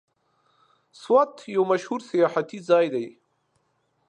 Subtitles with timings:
[1.01, 3.07] سوات یو مشهور سیاحتي ځای دی.